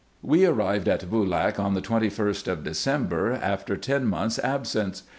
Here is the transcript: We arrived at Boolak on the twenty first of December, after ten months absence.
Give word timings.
We 0.23 0.47
arrived 0.47 0.87
at 0.89 1.07
Boolak 1.11 1.59
on 1.59 1.75
the 1.75 1.79
twenty 1.79 2.09
first 2.09 2.47
of 2.47 2.63
December, 2.63 3.33
after 3.33 3.77
ten 3.77 4.07
months 4.07 4.39
absence. 4.43 5.03